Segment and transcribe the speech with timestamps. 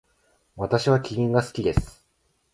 [0.55, 2.03] 私はキリンが好きです。